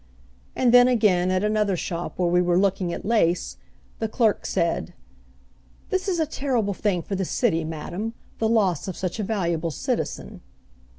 [0.55, 3.57] And then, again, at another shop where we were looking at lace,
[3.99, 4.95] the clerk said,
[5.91, 9.69] "This is a terrible thing for the city, Madam, the loss of such a valuable
[9.69, 10.41] citizen."